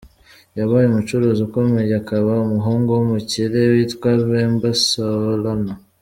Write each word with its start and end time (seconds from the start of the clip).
Yabaye 0.57 0.85
umucuruzi 0.87 1.41
ukomeye 1.47 1.93
akaba 2.01 2.31
umuhungu 2.45 2.89
w’umukire 2.91 3.59
witwa 3.71 4.09
Bemba 4.29 4.69
Saolona. 4.87 5.73